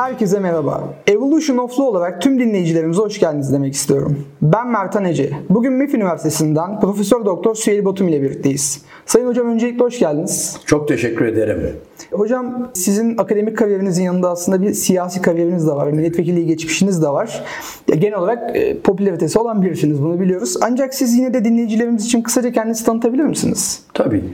[0.00, 0.94] Herkese merhaba.
[1.06, 4.26] Evolution of Law olarak tüm dinleyicilerimize hoş geldiniz demek istiyorum.
[4.42, 5.30] Ben Mertan Ece.
[5.50, 8.82] Bugün MEF Üniversitesi'nden Profesör Doktor Süheyl Batum ile birlikteyiz.
[9.06, 10.56] Sayın hocam öncelikle hoş geldiniz.
[10.66, 11.72] Çok teşekkür ederim.
[12.12, 15.86] Hocam sizin akademik kariyerinizin yanında aslında bir siyasi kariyeriniz de var.
[15.86, 17.44] Milletvekilliği geçmişiniz de var.
[17.86, 20.56] Genel olarak e, popülaritesi olan birisiniz bunu biliyoruz.
[20.62, 23.82] Ancak siz yine de dinleyicilerimiz için kısaca kendinizi tanıtabilir misiniz?
[23.94, 24.24] Tabii.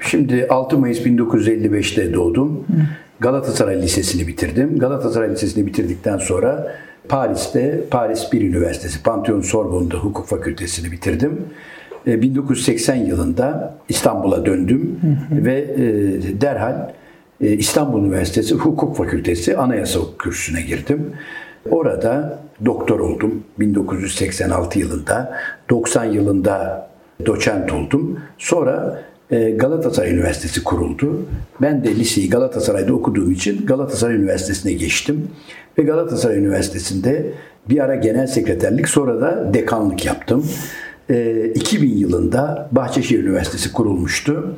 [0.00, 2.64] Şimdi 6 Mayıs 1955'te doğdum.
[3.24, 4.78] Galatasaray Lisesi'ni bitirdim.
[4.78, 6.74] Galatasaray Lisesi'ni bitirdikten sonra
[7.08, 11.40] Paris'te Paris Bir Üniversitesi Pantheon Sorbonne'da hukuk fakültesini bitirdim.
[12.06, 15.00] 1980 yılında İstanbul'a döndüm
[15.30, 16.90] ve e, derhal
[17.40, 21.12] e, İstanbul Üniversitesi Hukuk Fakültesi Anayasa Kürsüsüne girdim.
[21.70, 25.36] Orada doktor oldum 1986 yılında.
[25.70, 26.88] 90 yılında
[27.26, 28.20] doçent oldum.
[28.38, 31.26] Sonra e, Galatasaray Üniversitesi kuruldu.
[31.62, 35.28] Ben de liseyi Galatasaray'da okuduğum için Galatasaray Üniversitesi'ne geçtim.
[35.78, 37.32] Ve Galatasaray Üniversitesi'nde
[37.68, 40.46] bir ara genel sekreterlik sonra da dekanlık yaptım.
[41.54, 44.56] 2000 e, yılında Bahçeşehir Üniversitesi kurulmuştu.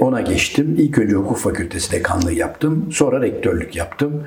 [0.00, 0.76] Ona geçtim.
[0.78, 2.88] İlk önce hukuk fakültesi dekanlığı yaptım.
[2.92, 4.22] Sonra rektörlük yaptım.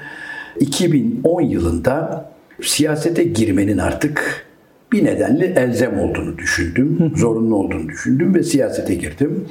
[0.60, 2.26] 2010 yılında
[2.62, 4.46] siyasete girmenin artık
[4.92, 9.46] bir nedenle elzem olduğunu düşündüm, zorunlu olduğunu düşündüm ve siyasete girdim.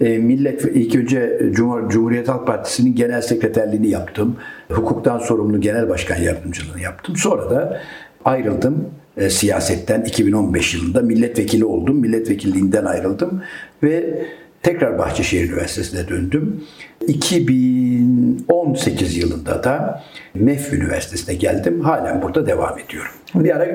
[0.00, 4.36] E, millet ilk önce Cumhur, Cumhuriyet Halk Partisi'nin genel sekreterliğini yaptım.
[4.70, 7.16] Hukuktan sorumlu genel başkan yardımcılığını yaptım.
[7.16, 7.80] Sonra da
[8.24, 11.96] ayrıldım e, siyasetten 2015 yılında milletvekili oldum.
[11.96, 13.42] Milletvekilliğinden ayrıldım
[13.82, 14.24] ve
[14.62, 16.64] tekrar Bahçeşehir Üniversitesi'ne döndüm.
[17.08, 20.02] 2018 yılında da
[20.34, 21.80] MEF Üniversitesi'ne geldim.
[21.80, 23.12] Halen burada devam ediyorum.
[23.34, 23.66] Bir ara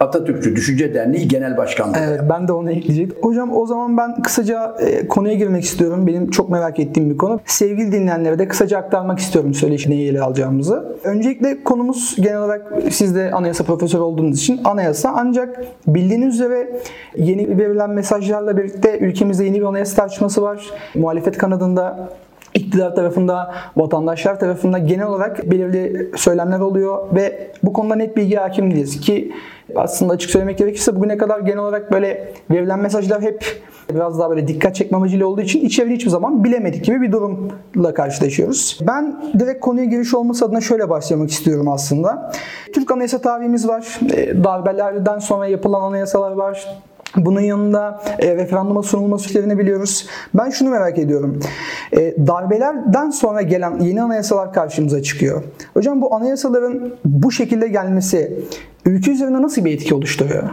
[0.00, 1.96] Atatürkçü Düşünce Derneği Genel Başkanlığı.
[2.08, 3.18] Evet, ben de onu ekleyecektim.
[3.22, 6.06] Hocam o zaman ben kısaca e, konuya girmek istiyorum.
[6.06, 7.40] Benim çok merak ettiğim bir konu.
[7.46, 10.96] Sevgili dinleyenlere de kısaca aktarmak istiyorum söyleşi neyi ele alacağımızı.
[11.04, 15.12] Öncelikle konumuz genel olarak siz de anayasa profesörü olduğunuz için anayasa.
[15.16, 16.80] Ancak bildiğiniz üzere
[17.16, 20.70] yeni verilen mesajlarla birlikte ülkemizde yeni bir anayasa tartışması var.
[20.94, 22.08] Muhalefet kanadında
[22.54, 28.70] iktidar tarafında, vatandaşlar tarafında genel olarak belirli söylemler oluyor ve bu konuda net bilgi hakim
[28.70, 29.32] değiliz ki
[29.76, 33.44] aslında açık söylemek gerekirse bugüne kadar genel olarak böyle verilen mesajlar hep
[33.94, 37.94] biraz daha böyle dikkat çekme amacıyla olduğu için içeriği hiçbir zaman bilemedik gibi bir durumla
[37.94, 38.78] karşılaşıyoruz.
[38.86, 42.32] Ben direkt konuya giriş olması adına şöyle başlamak istiyorum aslında.
[42.74, 44.00] Türk anayasa tarihimiz var.
[44.14, 46.68] E, darbelerden sonra yapılan anayasalar var.
[47.16, 50.06] Bunun yanında e, referanduma sunulma süreçlerini biliyoruz.
[50.34, 51.40] Ben şunu merak ediyorum.
[51.92, 55.42] E, darbelerden sonra gelen yeni anayasalar karşımıza çıkıyor.
[55.74, 58.40] Hocam bu anayasaların bu şekilde gelmesi
[58.84, 60.50] ülke üzerinde nasıl bir etki oluşturuyor?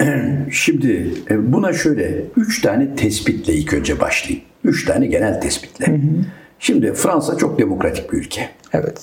[0.50, 4.44] Şimdi e, buna şöyle üç tane tespitle ilk önce başlayayım.
[4.64, 5.86] Üç tane genel tespitle.
[5.86, 6.24] Hı hı.
[6.58, 8.48] Şimdi Fransa çok demokratik bir ülke.
[8.72, 9.00] Evet.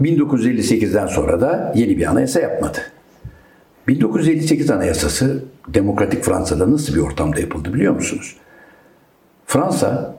[0.00, 2.78] 1958'den sonra da yeni bir anayasa yapmadı.
[3.88, 8.36] 1958 Anayasası demokratik Fransa'da nasıl bir ortamda yapıldı biliyor musunuz?
[9.46, 10.14] Fransa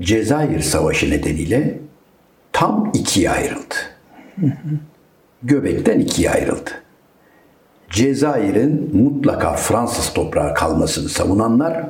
[0.00, 1.78] Cezayir Savaşı nedeniyle
[2.52, 3.74] tam ikiye ayrıldı.
[5.42, 6.70] Göbekten ikiye ayrıldı.
[7.90, 11.88] Cezayir'in mutlaka Fransız toprağı kalmasını savunanlar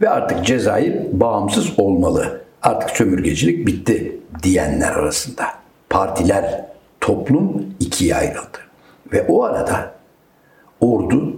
[0.00, 2.44] ve artık Cezayir bağımsız olmalı.
[2.62, 5.44] Artık sömürgecilik bitti diyenler arasında.
[5.90, 6.64] Partiler,
[7.00, 8.63] toplum ikiye ayrıldı.
[9.14, 9.94] Ve o arada
[10.80, 11.36] ordu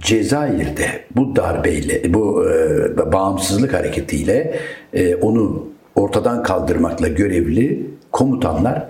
[0.00, 4.58] Cezayir'de bu darbeyle, bu e, bağımsızlık hareketiyle
[4.92, 8.86] e, onu ortadan kaldırmakla görevli komutanlar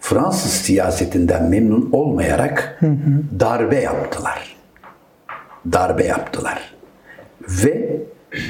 [0.00, 3.40] Fransız siyasetinden memnun olmayarak hı hı.
[3.40, 4.56] darbe yaptılar.
[5.72, 6.74] Darbe yaptılar.
[7.40, 7.96] Ve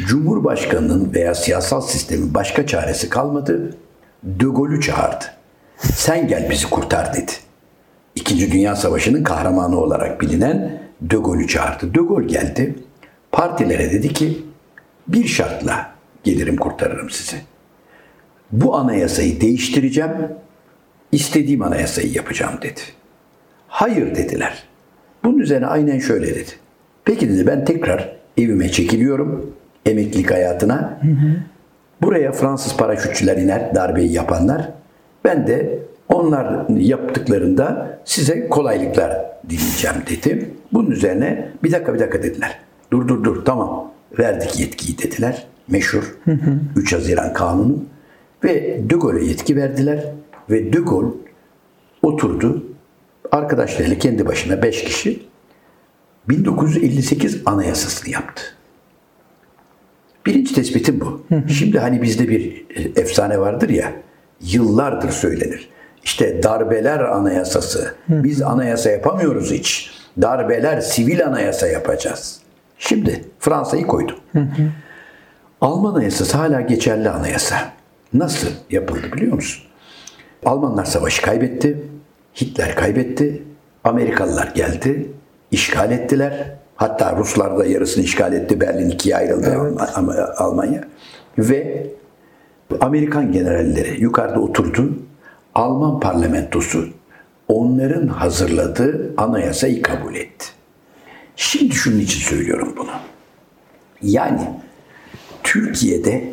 [0.06, 3.76] Cumhurbaşkanının veya siyasal sistemin başka çaresi kalmadı.
[4.22, 5.24] De Gaulle'ü çağırdı.
[5.76, 7.32] Sen gel bizi kurtar dedi.
[8.16, 11.94] İkinci Dünya Savaşı'nın kahramanı olarak bilinen De Gaulle'ü çağırdı.
[11.94, 12.74] De Gaulle geldi.
[13.32, 14.42] Partilere dedi ki
[15.08, 17.36] bir şartla gelirim kurtarırım sizi.
[18.52, 20.12] Bu anayasayı değiştireceğim.
[21.12, 22.80] istediğim anayasayı yapacağım dedi.
[23.68, 24.62] Hayır dediler.
[25.24, 26.50] Bunun üzerine aynen şöyle dedi.
[27.04, 29.54] Peki dedi ben tekrar evime çekiliyorum.
[29.86, 30.98] Emeklilik hayatına.
[31.02, 31.36] Hı hı.
[32.02, 34.70] Buraya Fransız paraşütçüler iner darbeyi yapanlar.
[35.24, 35.78] Ben de
[36.08, 40.50] onlar yaptıklarında size kolaylıklar dileyeceğim dedi.
[40.72, 42.58] Bunun üzerine bir dakika bir dakika dediler.
[42.90, 45.46] Dur dur dur tamam verdik yetkiyi dediler.
[45.68, 46.16] Meşhur
[46.76, 47.84] 3 Haziran Kanunu.
[48.44, 50.04] Ve De Gaulle'e yetki verdiler.
[50.50, 51.14] Ve De Gaulle
[52.02, 52.64] oturdu.
[53.32, 55.22] Arkadaşlarıyla kendi başına 5 kişi
[56.28, 58.42] 1958 anayasasını yaptı.
[60.26, 61.26] Birinci tespitim bu.
[61.48, 63.92] Şimdi hani bizde bir e, efsane vardır ya,
[64.40, 65.68] yıllardır söylenir.
[66.04, 67.94] İşte darbeler anayasası.
[68.08, 69.90] Biz anayasa yapamıyoruz hiç.
[70.22, 72.40] Darbeler sivil anayasa yapacağız.
[72.78, 74.16] Şimdi Fransa'yı koydum.
[75.60, 77.56] Alman anayasası hala geçerli anayasa.
[78.14, 79.64] Nasıl yapıldı biliyor musun?
[80.44, 81.82] Almanlar savaşı kaybetti.
[82.40, 83.42] Hitler kaybetti.
[83.84, 85.10] Amerikalılar geldi.
[85.50, 86.54] işgal ettiler.
[86.76, 88.60] Hatta Ruslar da yarısını işgal etti.
[88.60, 89.80] Berlin ikiye ayrıldı evet.
[90.40, 90.84] Almanya.
[91.38, 91.86] Ve
[92.80, 94.92] Amerikan generalleri yukarıda oturdu.
[95.54, 96.88] Alman parlamentosu
[97.48, 100.46] onların hazırladığı anayasayı kabul etti.
[101.36, 102.90] Şimdi şunun için söylüyorum bunu.
[104.02, 104.50] Yani
[105.42, 106.32] Türkiye'de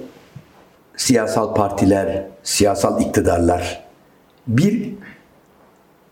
[0.98, 3.84] siyasal partiler, siyasal iktidarlar
[4.48, 4.94] bir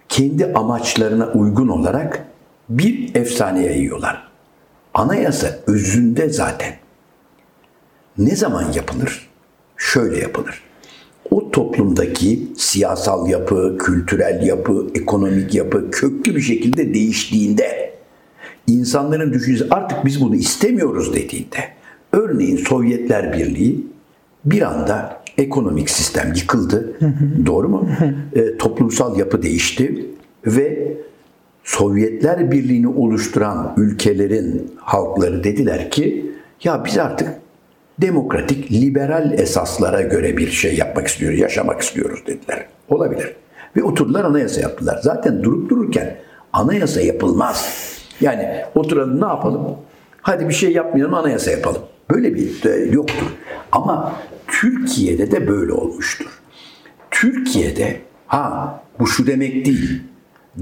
[0.10, 2.26] kendi amaçlarına uygun olarak
[2.70, 4.30] bir efsane yayıyorlar.
[4.94, 6.74] Anayasa özünde zaten
[8.18, 9.30] ne zaman yapılır?
[9.78, 10.69] Şöyle yapılır.
[11.52, 17.94] Toplumdaki siyasal yapı, kültürel yapı, ekonomik yapı köklü bir şekilde değiştiğinde
[18.68, 21.58] insanların düşüncesi artık biz bunu istemiyoruz dediğinde
[22.12, 23.88] örneğin Sovyetler Birliği
[24.46, 26.94] bir anda ekonomik sistem yıkıldı.
[27.46, 27.90] Doğru mu?
[28.34, 30.06] e, toplumsal yapı değişti
[30.46, 30.98] ve
[31.64, 36.32] Sovyetler Birliği'ni oluşturan ülkelerin halkları dediler ki
[36.64, 37.30] ya biz artık
[38.02, 42.66] demokratik, liberal esaslara göre bir şey yapmak istiyoruz, yaşamak istiyoruz dediler.
[42.90, 43.36] Olabilir.
[43.76, 45.00] Ve oturdular anayasa yaptılar.
[45.04, 46.18] Zaten durup dururken
[46.54, 47.90] anayasa yapılmaz.
[48.22, 49.78] Yani oturalım ne yapalım?
[50.22, 51.82] Hadi bir şey yapmayalım anayasa yapalım.
[52.12, 53.28] Böyle bir de yoktur.
[53.72, 54.16] Ama
[54.48, 56.42] Türkiye'de de böyle olmuştur.
[57.12, 57.98] Türkiye'de
[58.28, 60.02] ha bu şu demek değil.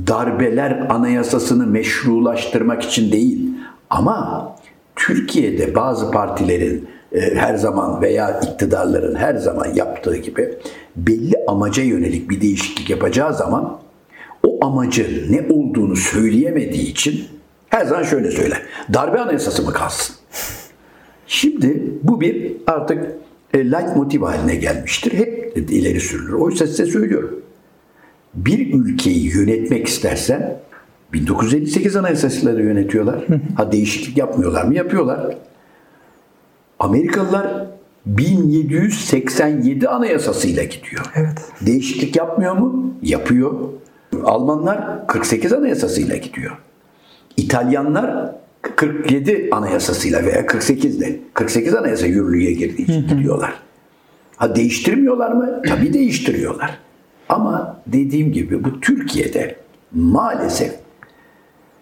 [0.08, 3.50] Darbeler anayasasını meşrulaştırmak için değil.
[3.90, 4.56] Ama
[4.96, 10.58] Türkiye'de bazı partilerin her zaman veya iktidarların her zaman yaptığı gibi
[10.96, 13.80] belli amaca yönelik bir değişiklik yapacağı zaman
[14.44, 17.26] o amacı ne olduğunu söyleyemediği için
[17.70, 18.62] her zaman şöyle söyler.
[18.94, 20.16] Darbe anayasası mı kalsın?
[21.28, 23.12] Şimdi bu bir artık
[23.54, 25.14] e, light motiv haline gelmiştir.
[25.14, 26.34] Hep ileri sürülür.
[26.34, 27.42] Oysa size söylüyorum.
[28.34, 30.60] Bir ülkeyi yönetmek istersen
[31.14, 33.26] 1958 anayasasıyla da yönetiyorlar.
[33.56, 34.76] Ha değişiklik yapmıyorlar mı?
[34.76, 35.38] Yapıyorlar.
[36.80, 37.68] Amerikalılar
[38.06, 41.12] 1787 anayasasıyla gidiyor.
[41.16, 41.38] Evet.
[41.62, 42.94] Değişiklik yapmıyor mu?
[43.02, 43.54] Yapıyor.
[44.24, 46.58] Almanlar 48 anayasasıyla gidiyor.
[47.38, 48.32] İtalyanlar
[48.62, 53.54] 47 anayasasıyla veya 48'de 48 anayasa yürürlüğe girdiği için gidiyorlar.
[54.36, 55.62] Ha değiştirmiyorlar mı?
[55.68, 56.78] Tabii değiştiriyorlar.
[57.30, 59.56] Ama dediğim gibi bu Türkiye'de
[59.92, 60.76] maalesef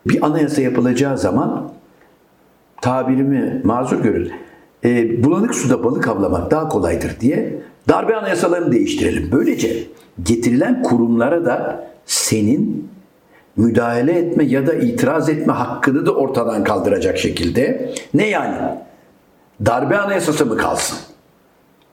[0.07, 1.71] bir anayasa yapılacağı zaman
[2.81, 4.31] tabirimi mazur görün.
[4.85, 7.55] E, bulanık suda balık avlamak daha kolaydır diye
[7.89, 9.29] darbe anayasalarını değiştirelim.
[9.31, 9.83] Böylece
[10.23, 12.91] getirilen kurumlara da senin
[13.57, 18.57] müdahale etme ya da itiraz etme hakkını da ortadan kaldıracak şekilde ne yani?
[19.65, 20.97] Darbe anayasası mı kalsın?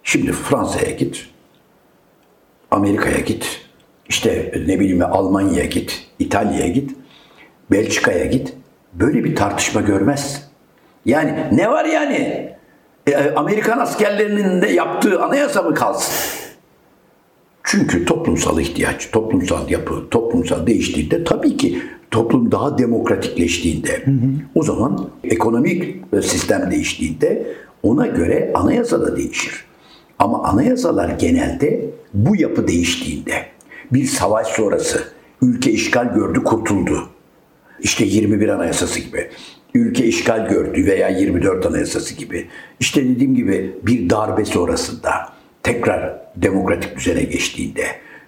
[0.03, 1.27] Şimdi Fransa'ya git,
[2.71, 3.67] Amerika'ya git,
[4.09, 6.91] işte ne bileyim Almanya'ya git, İtalya'ya git,
[7.71, 8.55] Belçika'ya git.
[8.93, 10.51] Böyle bir tartışma görmez.
[11.05, 12.53] Yani ne var yani?
[13.07, 16.15] E, Amerikan askerlerinin de yaptığı anayasa mı kalsın?
[17.65, 24.17] Çünkü toplumsal ihtiyaç, toplumsal yapı, toplumsal değiştiğinde tabii ki toplum daha demokratikleştiğinde hı hı.
[24.55, 27.47] o zaman ekonomik sistem değiştiğinde
[27.83, 29.65] ona göre anayasa da değişir.
[30.19, 33.47] Ama anayasalar genelde bu yapı değiştiğinde
[33.93, 35.05] bir savaş sonrası
[35.43, 37.09] ülke işgal gördü kurtuldu.
[37.81, 39.31] İşte 21 anayasası gibi.
[39.75, 42.47] Ülke işgal gördü veya 24 anayasası gibi.
[42.81, 45.13] İşte dediğim gibi bir darbe sonrasında
[45.63, 47.85] tekrar demokratik düzene geçtiğinde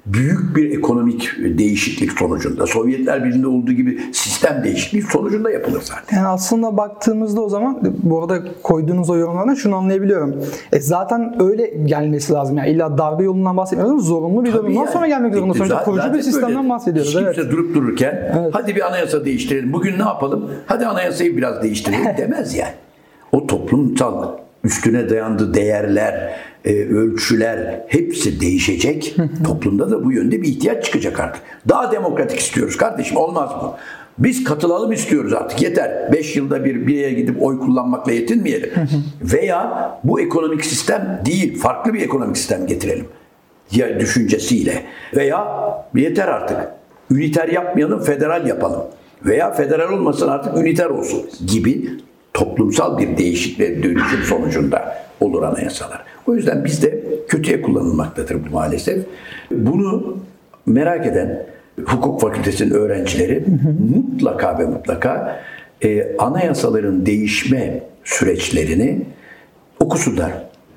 [0.06, 6.16] büyük bir ekonomik değişiklik sonucunda Sovyetler Birliği'nde olduğu gibi sistem değişikliği sonucunda yapılır zaten.
[6.16, 10.42] Yani aslında baktığımızda o zaman bu arada koyduğunuz o yorumlardan şunu anlayabiliyorum.
[10.72, 12.58] E zaten öyle gelmesi lazım.
[12.58, 14.90] Yani illa darbe yolundan bahsetmiyoruz zorunlu bir durumdan yani.
[14.92, 15.54] sonra gelmek zorunda.
[15.54, 16.68] Sonuçta kurucu bir sistemden böyle.
[16.68, 17.10] bahsediyoruz.
[17.10, 17.34] Hiç evet.
[17.34, 18.50] kimse durup dururken evet.
[18.52, 19.72] hadi bir anayasa değiştirelim.
[19.72, 20.50] Bugün ne yapalım?
[20.66, 22.72] Hadi anayasayı biraz değiştirelim demez yani.
[23.32, 24.28] O toplumsal
[24.64, 29.16] üstüne dayandığı değerler, e, ölçüler hepsi değişecek.
[29.46, 31.42] Toplumda da bu yönde bir ihtiyaç çıkacak artık.
[31.68, 33.72] Daha demokratik istiyoruz kardeşim olmaz mı?
[34.18, 36.12] Biz katılalım istiyoruz artık yeter.
[36.12, 38.70] 5 yılda bir bir yere gidip oy kullanmakla yetinmeyelim.
[39.22, 43.06] Veya bu ekonomik sistem değil farklı bir ekonomik sistem getirelim.
[43.70, 44.82] Ya düşüncesiyle.
[45.16, 45.46] Veya
[45.94, 46.56] yeter artık.
[47.10, 48.82] Üniter yapmayalım federal yapalım.
[49.26, 51.90] Veya federal olmasın artık üniter olsun gibi
[52.34, 56.04] toplumsal bir değişik ve dönüşüm sonucunda olur anayasalar.
[56.26, 59.04] O yüzden bizde kötüye kullanılmaktadır bu maalesef.
[59.50, 60.16] Bunu
[60.66, 61.46] merak eden
[61.84, 63.44] hukuk fakültesinin öğrencileri
[63.96, 65.40] mutlaka ve mutlaka
[65.84, 69.02] e, anayasaların değişme süreçlerini
[69.80, 70.32] okusunlar.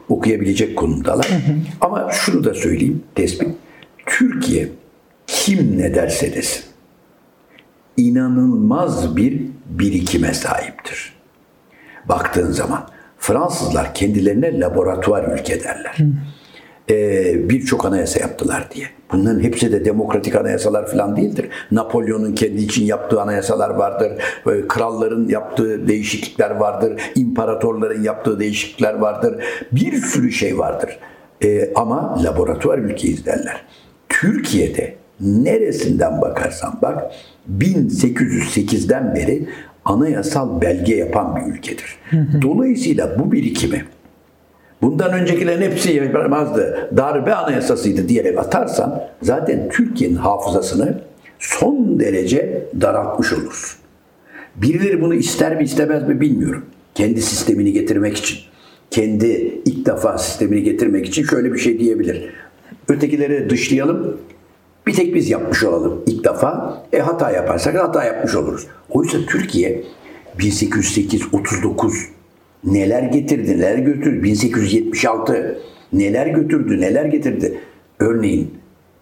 [0.09, 1.27] Okuyabilecek konumdalar.
[1.81, 3.49] Ama şunu da söyleyeyim tespit.
[4.05, 4.67] Türkiye
[5.27, 6.63] kim ne derse desin
[7.97, 11.13] inanılmaz bir birikime sahiptir.
[12.05, 12.87] Baktığın zaman
[13.19, 15.97] Fransızlar kendilerine laboratuvar ülke derler.
[16.89, 18.87] Ee, Birçok anayasa yaptılar diye.
[19.11, 21.49] Bunların hepsi de demokratik anayasalar falan değildir.
[21.71, 24.11] Napolyon'un kendi için yaptığı anayasalar vardır.
[24.67, 27.01] Kralların yaptığı değişiklikler vardır.
[27.15, 29.43] İmparatorların yaptığı değişiklikler vardır.
[29.71, 30.99] Bir sürü şey vardır.
[31.43, 33.65] Ee, ama laboratuvar ülkeyiz derler.
[34.09, 37.11] Türkiye'de neresinden bakarsan bak
[37.59, 39.47] 1808'den beri
[39.87, 41.97] anayasal belge yapan bir ülkedir.
[42.41, 43.85] Dolayısıyla bu birikimi
[44.81, 46.89] bundan öncekilerin hepsi yapamazdı.
[46.97, 50.99] Darbe anayasasıydı diyerek atarsan zaten Türkiye'nin hafızasını
[51.39, 53.79] son derece daraltmış olursun.
[54.55, 56.65] Birileri bunu ister mi istemez mi bilmiyorum.
[56.95, 58.39] Kendi sistemini getirmek için.
[58.91, 62.29] Kendi ilk defa sistemini getirmek için şöyle bir şey diyebilir.
[62.87, 64.17] Ötekileri dışlayalım,
[64.87, 66.83] bir tek biz yapmış olalım ilk defa.
[66.93, 68.67] E hata yaparsak hata yapmış oluruz.
[68.89, 69.83] Oysa Türkiye
[70.39, 71.93] 1808-39
[72.63, 74.23] neler getirdi, neler götürdü.
[74.23, 75.59] 1876
[75.93, 77.59] neler götürdü, neler getirdi.
[77.99, 78.53] Örneğin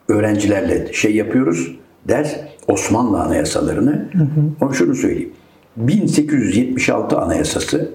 [0.07, 1.75] öğrencilerle şey yapıyoruz,
[2.07, 2.35] ders
[2.67, 4.09] Osmanlı anayasalarını.
[4.13, 4.65] Hı hı.
[4.65, 5.31] Onu şunu söyleyeyim.
[5.77, 7.91] 1876 anayasası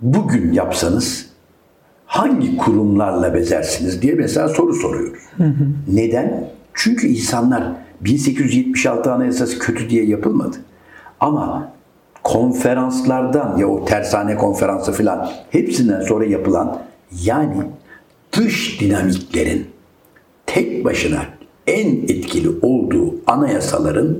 [0.00, 1.33] bugün yapsanız
[2.14, 5.22] hangi kurumlarla bezersiniz diye mesela soru soruyoruz.
[5.36, 5.66] Hı hı.
[5.88, 6.50] Neden?
[6.74, 10.56] Çünkü insanlar 1876 Anayasası kötü diye yapılmadı.
[11.20, 11.72] Ama
[12.22, 16.82] konferanslardan ya o tersane konferansı filan hepsinden sonra yapılan
[17.22, 17.62] yani
[18.32, 19.66] dış dinamiklerin
[20.46, 21.20] tek başına
[21.66, 24.18] en etkili olduğu anayasaların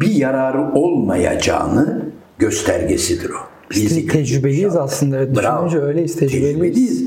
[0.00, 2.02] bir yararı olmayacağını
[2.38, 3.59] göstergesidir o.
[3.70, 5.16] Biz tecrübeliyiz aslında.
[5.16, 5.66] Evet, Bravo.
[5.66, 6.52] Düşününce öyleyiz, tecrübeliyiz.
[6.52, 7.04] tecrübeliyiz.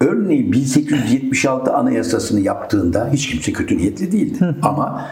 [0.00, 4.38] Örneğin 1876 anayasasını yaptığında hiç kimse kötü niyetli değildi.
[4.62, 5.06] Ama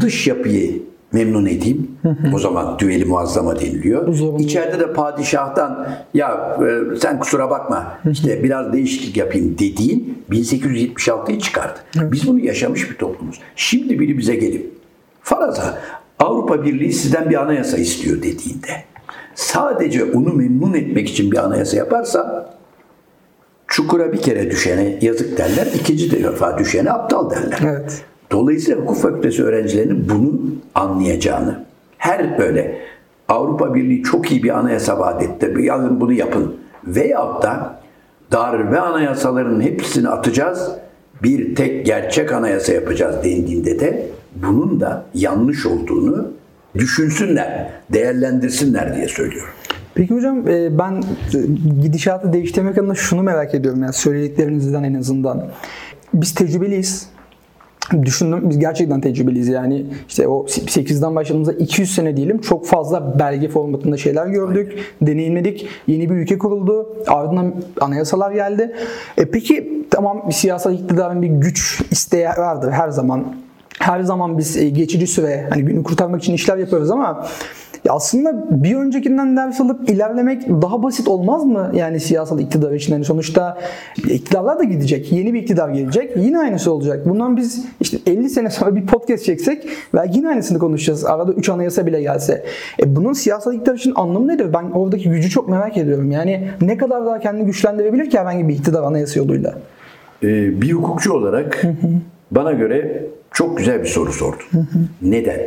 [0.00, 0.82] dış yapıyı
[1.12, 1.90] memnun edeyim.
[2.34, 4.14] o zaman düeli muazzama deniliyor.
[4.14, 4.42] Zorunlu.
[4.42, 6.58] İçeride de padişahtan ya
[6.94, 11.78] e, sen kusura bakma işte biraz değişiklik yapayım dediğin 1876'yı çıkardı.
[11.96, 13.40] Biz bunu yaşamış bir toplumuz.
[13.56, 14.72] Şimdi biri bize gelip
[15.22, 15.78] faraza
[16.18, 18.68] Avrupa Birliği sizden bir anayasa istiyor dediğinde
[19.36, 22.50] sadece onu memnun etmek için bir anayasa yaparsa
[23.66, 27.58] çukura bir kere düşene yazık derler, ikinci defa düşene aptal derler.
[27.62, 28.04] Evet.
[28.30, 30.32] Dolayısıyla hukuk fakültesi öğrencilerinin bunu
[30.74, 31.64] anlayacağını,
[31.98, 32.78] her böyle
[33.28, 37.80] Avrupa Birliği çok iyi bir anayasa vaat etti, yazın bunu yapın veyahut da
[38.32, 40.70] darbe anayasalarının hepsini atacağız,
[41.22, 46.28] bir tek gerçek anayasa yapacağız dendiğinde de bunun da yanlış olduğunu
[46.78, 49.54] düşünsünler, değerlendirsinler diye söylüyorum.
[49.94, 51.38] Peki hocam e, ben e,
[51.82, 55.46] gidişatı değiştirmek adına şunu merak ediyorum yani söylediklerinizden en azından.
[56.14, 57.08] Biz tecrübeliyiz.
[58.02, 63.48] Düşündüm biz gerçekten tecrübeliyiz yani işte o 8'den başladığımızda 200 sene diyelim çok fazla belge
[63.48, 65.68] formatında şeyler gördük, deneyimledik.
[65.86, 66.96] Yeni bir ülke kuruldu.
[67.06, 68.72] Ardından anayasalar geldi.
[69.18, 73.36] E peki tamam siyasal iktidarın bir güç isteği vardır her zaman
[73.78, 77.26] her zaman biz e, geçici süre hani günü kurtarmak için işler yapıyoruz ama
[77.86, 81.70] ya aslında bir öncekinden ders alıp ilerlemek daha basit olmaz mı?
[81.74, 82.92] Yani siyasal iktidar için.
[82.92, 83.58] Yani sonuçta
[83.96, 85.12] iktidarlar da gidecek.
[85.12, 86.16] Yeni bir iktidar gelecek.
[86.16, 87.08] Yine aynısı olacak.
[87.08, 91.04] Bundan biz işte 50 sene sonra bir podcast çeksek belki yine aynısını konuşacağız.
[91.04, 92.44] Arada 3 anayasa bile gelse.
[92.82, 94.52] E bunun siyasal iktidar için anlamı nedir?
[94.52, 96.10] Ben oradaki gücü çok merak ediyorum.
[96.10, 99.54] Yani ne kadar daha kendini güçlendirebilir ki herhangi bir iktidar anayasa yoluyla?
[100.22, 101.62] Ee, bir hukukçu olarak
[102.30, 103.06] bana göre
[103.36, 104.46] çok güzel bir soru sordun.
[105.02, 105.40] Neden?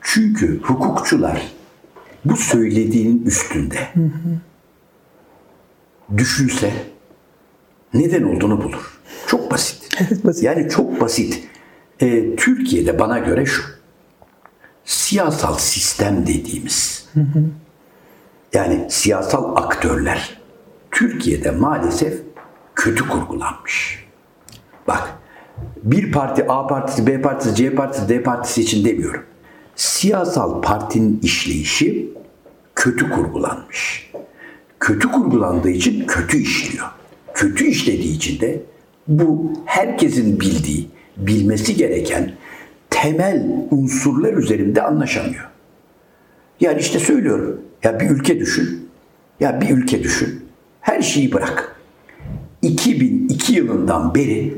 [0.00, 1.52] Çünkü hukukçular
[2.24, 3.88] bu söylediğinin üstünde
[6.16, 6.72] düşünse
[7.94, 9.00] neden olduğunu bulur.
[9.26, 9.82] Çok basit.
[10.00, 10.42] Evet, basit.
[10.42, 11.48] Yani çok basit.
[12.00, 13.62] Ee, Türkiye'de bana göre şu.
[14.84, 17.08] Siyasal sistem dediğimiz
[18.52, 20.40] yani siyasal aktörler
[20.90, 22.20] Türkiye'de maalesef
[22.74, 24.06] kötü kurgulanmış.
[24.88, 25.21] Bak
[25.82, 29.22] bir parti A partisi, B partisi, C partisi, D partisi için demiyorum.
[29.76, 32.08] Siyasal partinin işleyişi
[32.74, 34.10] kötü kurgulanmış.
[34.80, 36.86] Kötü kurgulandığı için kötü işliyor.
[37.34, 38.62] Kötü işlediği için de
[39.08, 42.32] bu herkesin bildiği, bilmesi gereken
[42.90, 45.48] temel unsurlar üzerinde anlaşamıyor.
[46.60, 47.60] Yani işte söylüyorum.
[47.82, 48.88] Ya bir ülke düşün.
[49.40, 50.44] Ya bir ülke düşün.
[50.80, 51.76] Her şeyi bırak.
[52.62, 54.54] 2002 yılından beri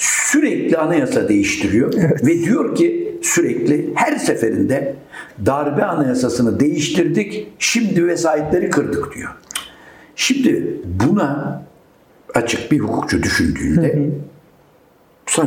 [0.00, 1.94] sürekli anayasa değiştiriyor
[2.26, 4.94] ve diyor ki sürekli her seferinde
[5.46, 9.30] darbe anayasasını değiştirdik, şimdi vesayetleri kırdık diyor.
[10.16, 11.62] Şimdi buna
[12.34, 14.08] açık bir hukukçu düşündüğünde
[15.26, 15.46] sen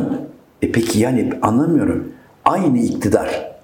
[0.62, 2.12] e peki yani anlamıyorum.
[2.44, 3.54] Aynı iktidar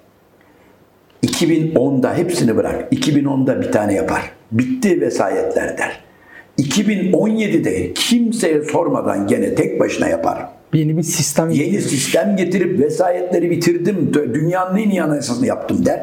[1.23, 2.93] 2010'da hepsini bırak.
[2.93, 4.33] 2010'da bir tane yapar.
[4.53, 6.05] Bitti vesayetler der.
[6.59, 10.60] 2017'de kimseye sormadan gene tek başına yapar.
[10.73, 11.51] Yeni bir sistem.
[11.51, 14.15] Yeni sistem getirip vesayetleri bitirdim.
[14.15, 16.01] Dünyanın en iyi anayasasını yaptım der.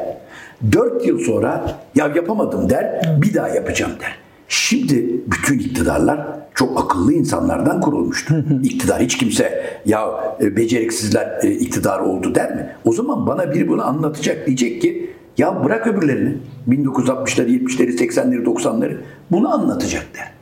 [0.72, 3.02] 4 yıl sonra ya yapamadım der.
[3.22, 4.18] Bir daha yapacağım der.
[4.48, 8.34] Şimdi bütün iktidarlar çok akıllı insanlardan kurulmuştur.
[8.62, 10.08] İktidar hiç kimse ya
[10.40, 12.70] e, beceriksizler e, iktidar oldu der mi?
[12.84, 16.36] O zaman bana biri bunu anlatacak diyecek ki ya bırak öbürlerini
[16.68, 18.96] 1960'ları, 70'leri, 80'leri, 90'ları
[19.30, 20.32] bunu anlatacak der.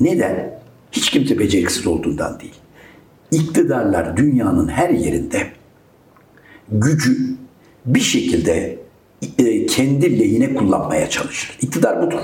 [0.00, 0.58] Neden?
[0.92, 2.54] Hiç kimse beceriksiz olduğundan değil.
[3.32, 5.46] İktidarlar dünyanın her yerinde
[6.72, 7.16] gücü
[7.86, 8.78] bir şekilde
[9.38, 11.58] e, kendi lehine kullanmaya çalışır.
[11.60, 12.20] İktidar budur.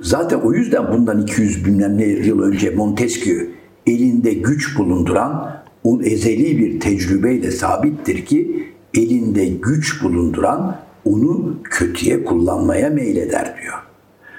[0.00, 3.48] Zaten o yüzden bundan 200 bilmem yıl önce Montesquieu
[3.86, 12.90] elinde güç bulunduran o ezeli bir tecrübeyle sabittir ki elinde güç bulunduran onu kötüye kullanmaya
[12.90, 13.85] meyleder diyor.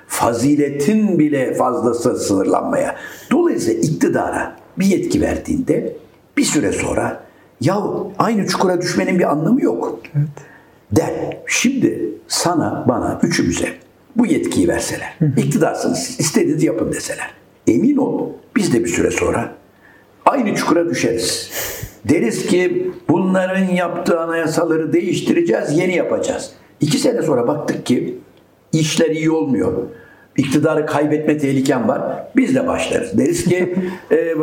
[0.07, 2.95] Faziletin bile fazlası sınırlanmaya.
[3.31, 5.95] Dolayısıyla iktidara bir yetki verdiğinde
[6.37, 7.23] bir süre sonra
[7.61, 7.83] ya
[8.19, 9.99] aynı çukura düşmenin bir anlamı yok.
[10.15, 10.27] Evet.
[10.91, 11.37] Der.
[11.47, 13.67] Şimdi sana, bana, üçümüze
[14.15, 17.33] bu yetkiyi verseler, iktidarsınız, istediğiniz yapın deseler.
[17.67, 19.55] Emin ol biz de bir süre sonra
[20.25, 21.51] aynı çukura düşeriz.
[22.05, 26.51] Deriz ki bunların yaptığı anayasaları değiştireceğiz, yeni yapacağız.
[26.81, 28.17] İki sene sonra baktık ki
[28.73, 29.73] işler iyi olmuyor.
[30.37, 32.27] İktidarı kaybetme tehlikem var.
[32.35, 33.17] Biz de başlarız.
[33.17, 33.75] Deriz ki
[34.11, 34.39] e,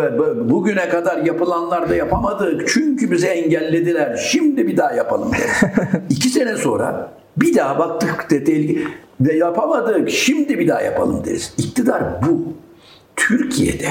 [0.51, 2.69] bugüne kadar yapılanlar da yapamadık.
[2.69, 4.17] Çünkü bizi engellediler.
[4.17, 5.73] Şimdi bir daha yapalım deriz.
[6.11, 8.81] İki sene sonra bir daha baktık de tehlike
[9.21, 10.11] ve yapamadık.
[10.11, 11.55] Şimdi bir daha yapalım deriz.
[11.59, 12.55] İktidar bu.
[13.17, 13.89] Türkiye'de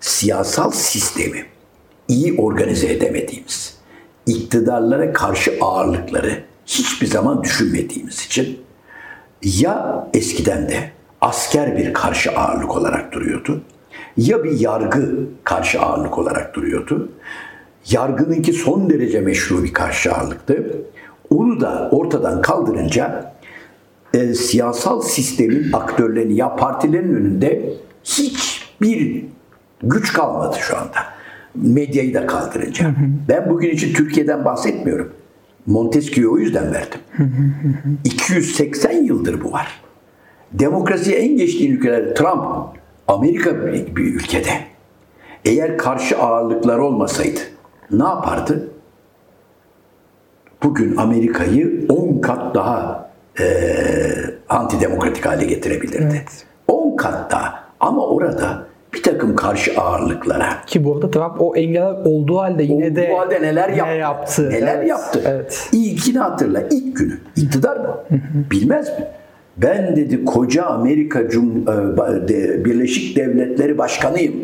[0.00, 1.44] siyasal sistemi
[2.08, 3.74] iyi organize edemediğimiz,
[4.26, 8.58] iktidarlara karşı ağırlıkları hiçbir zaman düşünmediğimiz için
[9.42, 13.62] ya eskiden de asker bir karşı ağırlık olarak duruyordu
[14.16, 15.10] ya bir yargı
[15.44, 17.08] karşı ağırlık olarak duruyordu.
[17.90, 20.76] Yargınınki son derece meşru bir karşı ağırlıktı.
[21.30, 23.34] Onu da ortadan kaldırınca
[24.14, 27.74] e, siyasal sistemin aktörlerini ya partilerin önünde
[28.04, 29.24] hiçbir
[29.82, 30.98] güç kalmadı şu anda.
[31.54, 32.94] Medyayı da kaldırınca.
[33.28, 35.12] Ben bugün için Türkiye'den bahsetmiyorum.
[35.66, 37.00] Montesquieu o yüzden verdim.
[37.16, 37.28] Hı hı
[37.68, 37.92] hı.
[38.04, 39.80] 280 yıldır bu var.
[40.52, 42.44] Demokrasiye en geçtiği ülkeler Trump,
[43.08, 44.50] Amerika bir, bir ülkede.
[45.44, 47.40] Eğer karşı ağırlıklar olmasaydı
[47.90, 48.70] ne yapardı?
[50.62, 53.44] Bugün Amerika'yı 10 kat daha e,
[54.48, 56.24] antidemokratik hale getirebilirdi.
[56.68, 56.96] 10 evet.
[56.96, 57.64] kat daha.
[57.80, 60.64] Ama orada bir takım karşı ağırlıklara.
[60.66, 63.94] Ki bu arada Trump o engeller olduğu halde yine olduğu de halde neler yaptı?
[63.94, 64.50] yaptı.
[64.50, 65.22] Neler evet, yaptı?
[65.26, 65.68] Evet.
[65.72, 66.62] İlkini hatırla.
[66.70, 67.18] ilk günü.
[67.36, 67.96] İktidar mı?
[68.50, 69.06] Bilmez mi?
[69.56, 74.34] Ben dedi koca Amerika Cum e, Birleşik Devletleri Başkanıyım.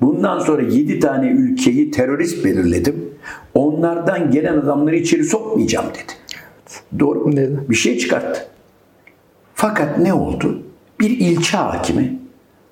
[0.00, 3.04] Bundan sonra 7 tane ülkeyi terörist belirledim.
[3.54, 6.12] Onlardan gelen adamları içeri sokmayacağım dedi.
[6.34, 6.82] Evet.
[7.00, 7.36] Doğru mu?
[7.36, 7.60] Dedi.
[7.68, 8.46] Bir şey çıkarttı.
[9.54, 10.62] Fakat ne oldu?
[11.00, 12.18] Bir ilçe hakimi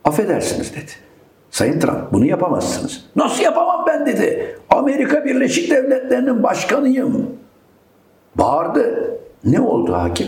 [0.05, 1.10] affedersiniz dedi.
[1.51, 3.05] Sayın Trump bunu yapamazsınız.
[3.17, 4.57] Nasıl yapamam ben dedi.
[4.71, 7.27] Amerika Birleşik Devletleri'nin başkanıyım.
[8.35, 9.11] Bağırdı.
[9.45, 10.27] Ne oldu hakim?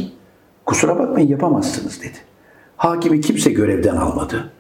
[0.66, 2.16] Kusura bakmayın yapamazsınız dedi.
[2.76, 4.50] Hakimi kimse görevden almadı.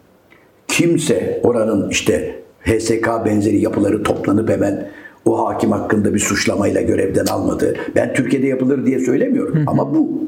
[0.68, 4.88] Kimse oranın işte HSK benzeri yapıları toplanıp hemen
[5.24, 7.76] o hakim hakkında bir suçlamayla görevden almadı.
[7.96, 10.24] Ben Türkiye'de yapılır diye söylemiyorum ama bu.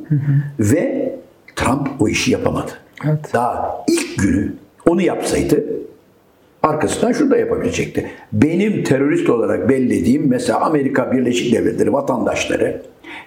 [0.60, 1.14] Ve
[1.56, 2.70] Trump o işi yapamadı.
[3.04, 3.30] Evet.
[3.32, 4.52] Daha ilk günü
[4.86, 5.64] onu yapsaydı
[6.64, 8.10] arkasından şunu da yapabilecekti.
[8.32, 12.82] Benim terörist olarak bellediğim mesela Amerika Birleşik Devletleri vatandaşları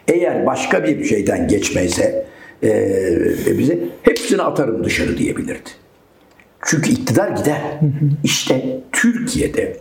[0.08, 2.26] eğer başka bir şeyden geçmeyse
[2.64, 5.70] e, bize hepsini atarım dışarı diyebilirdi.
[6.62, 7.62] Çünkü iktidar gider.
[8.24, 9.78] İşte Türkiye'de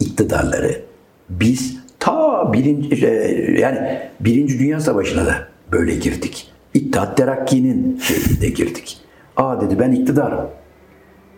[0.00, 0.82] iktidarları
[1.30, 3.06] biz ta birinci
[3.58, 5.34] yani birinci Dünya Savaşı'na da
[5.72, 6.50] böyle girdik.
[6.74, 9.00] İttihat Terakki'nin şeyinde girdik.
[9.36, 10.50] Aa dedi ben iktidarım.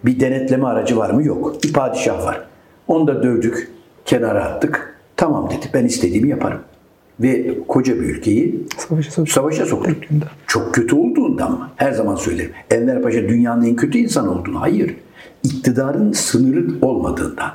[0.07, 1.25] Bir denetleme aracı var mı?
[1.25, 1.65] Yok.
[1.65, 2.47] Bir padişah var.
[2.89, 3.71] Onu da dövdük,
[4.05, 4.97] kenara attık.
[5.17, 6.61] Tamam dedi ben istediğimi yaparım
[7.21, 9.33] ve koca bir ülkeyi savaşa, soktuk.
[9.33, 9.97] savaşa soktuk.
[10.47, 11.71] Çok kötü olduğundan mı?
[11.77, 12.51] Her zaman söylerim.
[12.71, 14.61] Enver Paşa dünyanın en kötü insanı olduğunu.
[14.61, 14.97] Hayır.
[15.43, 17.53] İktidarın sınırı olmadığından.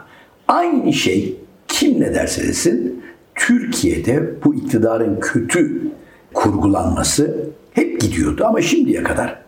[0.47, 1.37] Aynı şey
[1.67, 3.03] kim ne derse desin
[3.35, 5.81] Türkiye'de bu iktidarın kötü
[6.33, 9.41] kurgulanması hep gidiyordu ama şimdiye kadar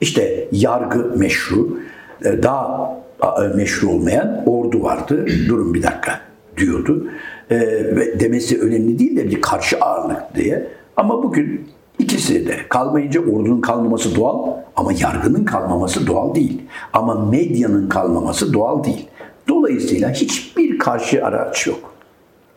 [0.00, 1.78] işte yargı meşru,
[2.24, 5.26] daha e, meşru olmayan ordu vardı.
[5.48, 6.20] Durun bir dakika
[6.56, 7.06] diyordu.
[7.50, 7.58] E,
[7.96, 10.68] ve demesi önemli değil de bir karşı ağırlık diye.
[10.96, 16.62] Ama bugün ikisi de kalmayınca ordunun kalmaması doğal ama yargının kalmaması doğal değil.
[16.92, 19.08] Ama medyanın kalmaması doğal değil.
[19.48, 21.97] Dolayısıyla hiçbir karşı araç yok.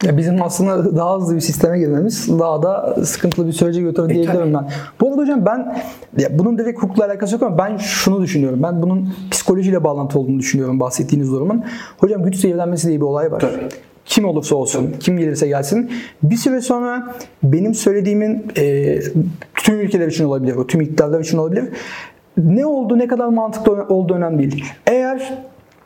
[0.03, 4.13] Ya bizim aslında daha hızlı bir sisteme girmemiz daha da sıkıntılı bir sürece götürür E,
[4.13, 4.69] diyebilirim ben.
[5.01, 5.77] Bu arada hocam ben
[6.17, 8.63] ya bunun direkt hukukla alakası yok ama ben şunu düşünüyorum.
[8.63, 11.63] Ben bunun psikolojiyle bağlantı olduğunu düşünüyorum bahsettiğiniz durumun.
[11.97, 13.39] Hocam güç zehirlenmesi diye bir olay var.
[13.39, 13.67] Tabii.
[14.05, 15.91] Kim olursa olsun, kim gelirse gelsin.
[16.23, 18.99] Bir süre sonra benim söylediğimin e,
[19.55, 21.65] tüm ülkeler için olabilir, tüm iktidarlar için olabilir.
[22.37, 24.65] Ne oldu, ne kadar mantıklı olduğu önemli değil.
[24.87, 25.37] Eğer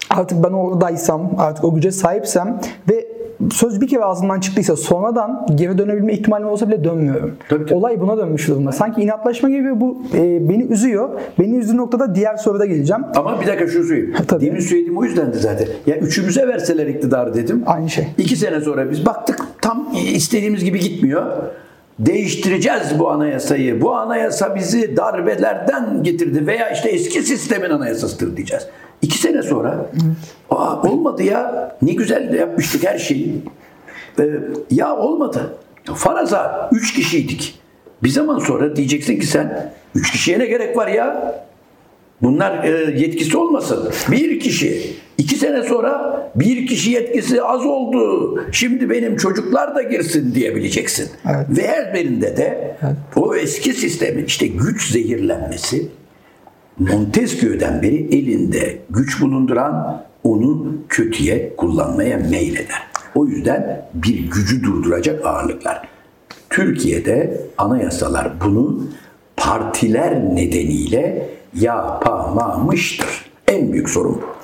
[0.10, 3.15] artık ben oradaysam, artık o güce sahipsem ve
[3.52, 7.36] söz bir kere ağzından çıktıysa sonradan geri dönebilme ihtimalim olsa bile dönmüyorum.
[7.50, 7.74] Tabii, tabii.
[7.74, 8.72] Olay buna dönmüş durumda.
[8.72, 11.10] Sanki inatlaşma gibi bu e, beni üzüyor.
[11.40, 13.04] Beni üzdüğü noktada diğer soruda geleceğim.
[13.16, 14.16] Ama bir dakika şunu söyleyeyim.
[14.28, 14.46] Tabii.
[14.46, 15.68] Demin söylediğim o yüzdendi zaten.
[15.86, 17.64] Ya üçümüze verseler iktidarı dedim.
[17.66, 18.08] Aynı şey.
[18.18, 21.24] İki sene sonra biz baktık tam istediğimiz gibi gitmiyor.
[22.00, 23.82] Değiştireceğiz bu anayasayı.
[23.82, 28.68] Bu anayasa bizi darbelerden getirdi veya işte eski sistemin anayasasıdır diyeceğiz.
[29.02, 29.86] İki sene sonra
[30.50, 33.42] Aa, olmadı ya ne güzel de yapmıştık her şeyi.
[34.20, 34.24] Ee,
[34.72, 35.58] ya olmadı.
[35.96, 37.60] Faraza üç kişiydik.
[38.04, 41.36] Bir zaman sonra diyeceksin ki sen üç kişiye ne gerek var ya?
[42.22, 43.90] Bunlar e, yetkisi olmasın.
[44.12, 44.96] Bir kişi.
[45.18, 48.40] iki sene sonra bir kişi yetkisi az oldu.
[48.52, 51.10] Şimdi benim çocuklar da girsin diyebileceksin.
[51.26, 51.58] Evet.
[51.58, 52.78] Ve her birinde de
[53.16, 55.88] o eski sistemin işte güç zehirlenmesi
[56.80, 62.88] Montesquieu'den beri elinde güç bulunduran onu kötüye kullanmaya meyleder.
[63.16, 65.88] O yüzden bir gücü durduracak ağırlıklar.
[66.50, 68.84] Türkiye'de anayasalar bunu
[69.38, 73.26] partiler nedeniyle yapamamıştır.
[73.48, 74.35] En büyük sorun bu.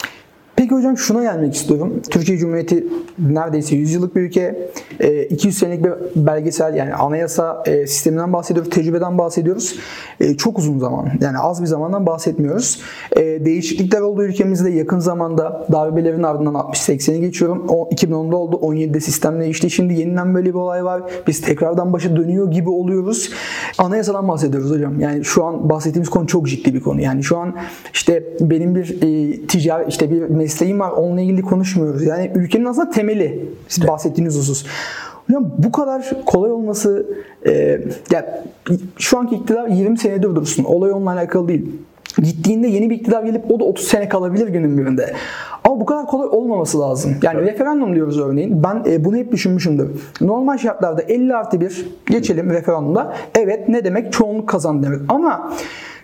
[0.62, 2.02] Peki hocam şuna gelmek istiyorum.
[2.10, 2.88] Türkiye Cumhuriyeti
[3.20, 4.70] neredeyse 100 yıllık bir ülke.
[5.00, 9.76] E, 200 senelik bir belgesel yani anayasa e, sisteminden bahsediyoruz, tecrübeden bahsediyoruz.
[10.20, 12.80] E, çok uzun zaman yani az bir zamandan bahsetmiyoruz.
[13.16, 17.66] E, değişiklikler oldu ülkemizde yakın zamanda darbelerin ardından 60-80'i geçiyorum.
[17.68, 19.70] O, 2010'da oldu 17'de sistem değişti.
[19.70, 21.02] Şimdi yeniden böyle bir olay var.
[21.28, 23.30] Biz tekrardan başa dönüyor gibi oluyoruz.
[23.78, 25.00] Anayasadan bahsediyoruz hocam.
[25.00, 27.02] Yani şu an bahsettiğimiz konu çok ciddi bir konu.
[27.02, 27.56] Yani şu an
[27.94, 30.92] işte benim bir e, ticari işte bir mesleğim var.
[30.92, 32.04] Onunla ilgili konuşmuyoruz.
[32.04, 33.50] Yani ülkenin aslında temeli
[33.88, 34.66] bahsettiğiniz husus.
[35.28, 37.06] Hocam bu kadar kolay olması
[37.46, 38.44] e, ya
[38.98, 40.64] şu anki iktidar 20 senedir dursun.
[40.64, 41.72] Olay onunla alakalı değil.
[42.18, 45.14] Gittiğinde yeni bir iktidar gelip o da 30 sene kalabilir günün birinde.
[45.64, 47.16] Ama bu kadar kolay olmaması lazım.
[47.24, 47.54] Yani Evet.
[47.54, 48.64] referandum diyoruz örneğin.
[48.64, 49.90] Ben e, bunu hep düşünmüşümdür.
[50.22, 53.14] Normal şartlarda 50 artı 1 geçelim referandumda.
[53.40, 54.14] Evet ne demek?
[54.14, 55.00] Çoğunluk kazandı demek.
[55.10, 55.54] Ama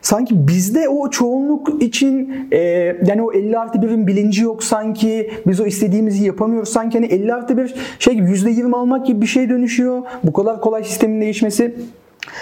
[0.01, 2.60] sanki bizde o çoğunluk için e,
[3.05, 5.31] yani o 50 artı 1'in bilinci yok sanki.
[5.47, 6.69] Biz o istediğimizi yapamıyoruz.
[6.69, 10.01] Sanki hani 50 artı 1 şey gibi %20 almak gibi bir şey dönüşüyor.
[10.23, 11.75] Bu kadar kolay sistemin değişmesi.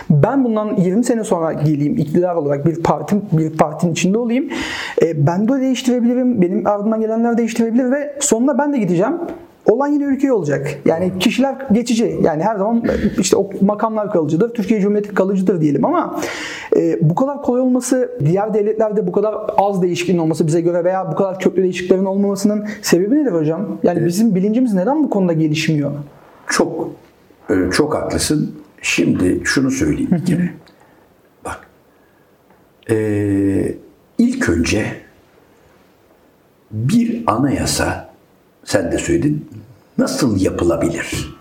[0.10, 4.50] Ben bundan 20 sene sonra geleyim iktidar olarak bir partim bir partinin içinde olayım.
[5.02, 6.42] E, ben de değiştirebilirim.
[6.42, 9.14] Benim ardından gelenler değiştirebilir ve sonunda ben de gideceğim.
[9.66, 10.68] Olan yine ülke olacak.
[10.86, 12.20] Yani kişiler geçici.
[12.24, 12.84] Yani her zaman
[13.20, 14.54] işte o makamlar kalıcıdır.
[14.54, 16.20] Türkiye Cumhuriyeti kalıcıdır diyelim ama
[16.78, 21.12] e, bu kadar kolay olması, diğer devletlerde bu kadar az değişikliğin olması bize göre veya
[21.12, 23.78] bu kadar köklü değişikliklerin olmamasının sebebi nedir hocam?
[23.84, 25.92] Yani bizim bilincimiz neden bu konuda gelişmiyor?
[26.48, 26.90] Çok
[27.50, 28.65] e, çok haklısın.
[28.86, 30.54] Şimdi şunu söyleyeyim bir kere.
[31.46, 31.68] Bak.
[32.90, 33.76] e,
[34.18, 35.02] ilk önce
[36.72, 38.10] bir anayasa
[38.64, 39.50] sen de söyledin
[39.98, 41.36] nasıl yapılabilir?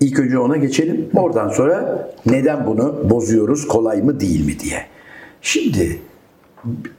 [0.00, 1.10] İlk önce ona geçelim.
[1.14, 4.86] Oradan sonra neden bunu bozuyoruz, kolay mı değil mi diye.
[5.42, 6.00] Şimdi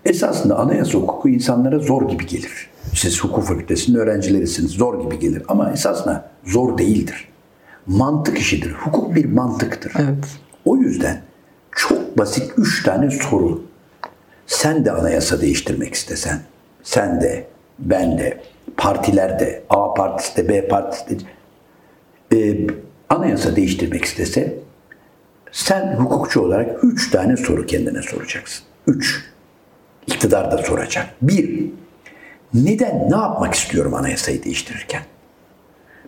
[0.06, 2.70] esasında anayasa hukuku insanlara zor gibi gelir.
[2.94, 4.72] Siz hukuk fakültesinin öğrencilerisiniz.
[4.72, 5.44] Zor gibi gelir.
[5.48, 7.28] Ama esasında zor değildir.
[7.88, 8.72] Mantık işidir.
[8.72, 9.94] Hukuk bir mantıktır.
[10.00, 10.26] Evet.
[10.66, 11.22] O yüzden
[11.72, 13.64] çok basit üç tane soru.
[14.48, 16.42] Sen de anayasa değiştirmek istesen,
[16.84, 17.48] sen de,
[17.80, 18.42] ben de,
[18.78, 21.24] partiler de, A partisi de, B partisi de,
[22.38, 22.68] e,
[23.10, 24.58] anayasa değiştirmek istese,
[25.52, 28.64] sen hukukçu olarak üç tane soru kendine soracaksın.
[28.88, 29.24] Üç.
[30.08, 31.08] İktidar da soracak.
[31.22, 31.70] Bir,
[32.54, 35.02] neden, ne yapmak istiyorum anayasayı değiştirirken?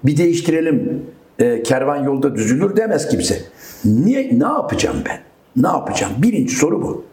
[0.04, 1.06] Bir değiştirelim,
[1.40, 3.42] e, kervan yolda düzülür demez kimse.
[3.86, 5.20] Niye, ne yapacağım ben?
[5.56, 6.14] Ne yapacağım?
[6.18, 7.06] Birinci soru bu.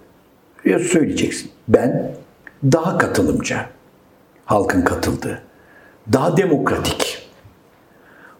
[0.64, 1.50] Ya söyleyeceksin.
[1.68, 2.14] Ben
[2.72, 3.56] daha katılımcı,
[4.44, 5.42] halkın katıldığı,
[6.12, 7.28] daha demokratik,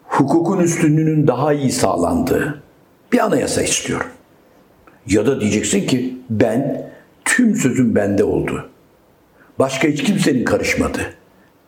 [0.04, 2.62] hukukun üstünlüğünün daha iyi sağlandığı
[3.12, 4.06] bir anayasa istiyorum.
[5.06, 6.90] Ya da diyeceksin ki ben
[7.24, 8.70] tüm sözüm bende oldu.
[9.58, 11.00] Başka hiç kimsenin karışmadı.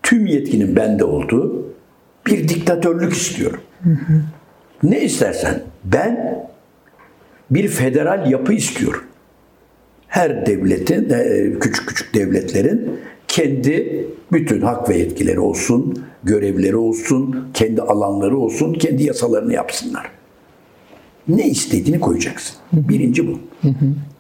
[0.03, 1.66] Tüm yetkinin bende olduğu
[2.27, 3.61] bir diktatörlük istiyorum.
[4.83, 6.47] Ne istersen ben
[7.51, 9.05] bir federal yapı istiyorum.
[10.09, 17.83] Her devletin, e, küçük küçük devletlerin kendi bütün hak ve yetkileri olsun, görevleri olsun, kendi
[17.83, 20.11] alanları olsun, kendi yasalarını yapsınlar.
[21.29, 22.57] Ne istediğini koyacaksın.
[22.73, 23.41] Birinci bu.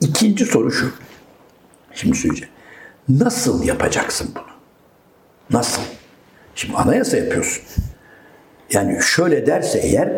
[0.00, 0.86] İkinci soru şu.
[1.94, 2.52] Şimdi söyleyeceğim.
[3.08, 4.44] Nasıl yapacaksın bunu?
[5.60, 5.82] Nasıl?
[6.54, 7.62] Şimdi anayasa yapıyorsun.
[8.72, 10.12] Yani şöyle derse eğer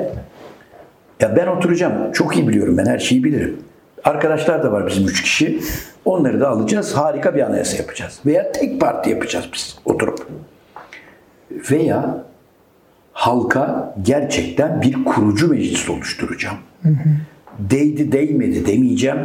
[1.20, 2.12] ya ben oturacağım.
[2.12, 2.78] Çok iyi biliyorum.
[2.78, 3.56] Ben her şeyi bilirim.
[4.04, 5.61] Arkadaşlar da var bizim üç kişi.
[6.04, 6.94] Onları da alacağız.
[6.94, 8.20] Harika bir anayasa yapacağız.
[8.26, 10.28] Veya tek parti yapacağız biz oturup.
[11.50, 12.24] Veya
[13.12, 16.58] halka gerçekten bir kurucu meclis oluşturacağım.
[16.82, 17.08] Hı hı.
[17.58, 19.18] Değdi değmedi demeyeceğim.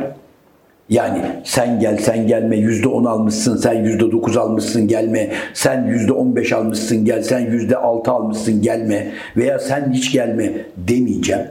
[0.89, 6.13] Yani sen gel sen gelme yüzde on almışsın sen yüzde dokuz almışsın gelme sen yüzde
[6.13, 11.41] on beş almışsın gel sen yüzde altı almışsın gelme veya sen hiç gelme demeyeceğim.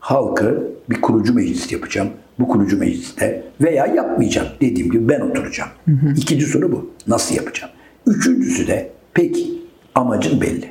[0.00, 2.08] Halkı bir kurucu meclis yapacağım.
[2.38, 5.70] Bu kurucu mecliste veya yapmayacağım dediğim gibi ben oturacağım.
[5.84, 6.14] Hı hı.
[6.16, 6.90] İkinci soru bu.
[7.08, 7.72] Nasıl yapacağım?
[8.06, 9.52] Üçüncüsü de peki
[9.94, 10.70] amacın belli.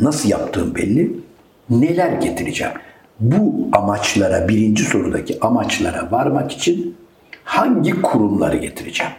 [0.00, 1.12] Nasıl yaptığım belli.
[1.70, 2.72] Neler getireceğim?
[3.20, 6.94] Bu amaçlara, birinci sorudaki amaçlara varmak için
[7.44, 9.12] hangi kurumları getireceğim?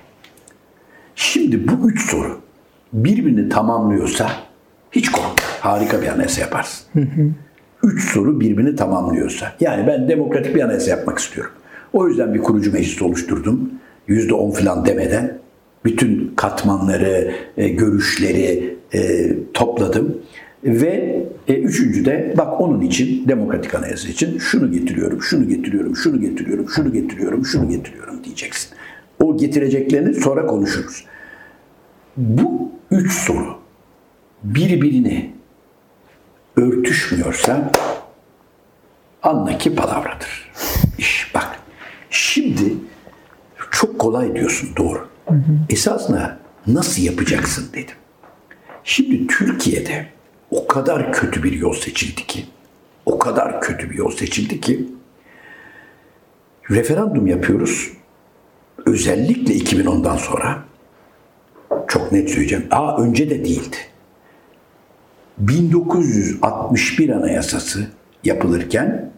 [1.15, 2.41] Şimdi bu üç soru
[2.93, 4.31] birbirini tamamlıyorsa
[4.91, 5.35] hiç korkma.
[5.59, 6.85] Harika bir anayasa yaparsın.
[6.93, 7.29] Hı hı.
[7.83, 9.53] Üç soru birbirini tamamlıyorsa.
[9.59, 11.51] Yani ben demokratik bir anayasa yapmak istiyorum.
[11.93, 13.71] O yüzden bir kurucu meclis oluşturdum.
[14.07, 15.37] Yüzde on falan demeden
[15.85, 20.17] bütün katmanları, e, görüşleri e, topladım.
[20.65, 26.21] Ve e, üçüncü de bak onun için demokratik anayasa için şunu getiriyorum, şunu getiriyorum, şunu
[26.21, 28.71] getiriyorum, şunu getiriyorum, şunu getiriyorum diyeceksin.
[29.23, 31.05] O getireceklerini sonra konuşuruz.
[32.17, 33.57] Bu üç soru
[34.43, 35.31] birbirine
[36.55, 37.71] örtüşmüyorsa
[39.23, 40.51] anla ki palavradır.
[40.97, 41.59] İş bak.
[42.09, 42.73] Şimdi
[43.71, 45.07] çok kolay diyorsun doğru.
[45.27, 45.59] Hı hı.
[45.69, 47.95] Esasında nasıl yapacaksın dedim.
[48.83, 50.05] Şimdi Türkiye'de
[50.55, 52.45] o kadar kötü bir yol seçildi ki,
[53.05, 54.87] o kadar kötü bir yol seçildi ki,
[56.71, 57.91] referandum yapıyoruz.
[58.85, 60.63] Özellikle 2010'dan sonra,
[61.87, 63.77] çok net söyleyeceğim, aa önce de değildi.
[65.37, 67.87] 1961 Anayasası
[68.23, 69.11] yapılırken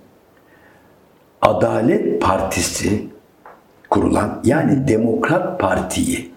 [1.41, 3.07] Adalet Partisi
[3.89, 6.31] kurulan yani Demokrat Parti'yi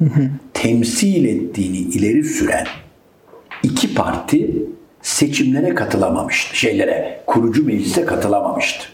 [0.55, 2.67] temsil ettiğini ileri süren
[3.63, 4.67] iki parti
[5.03, 6.57] seçimlere katılamamıştı.
[6.57, 8.85] Şeylere, kurucu meclise katılamamıştı.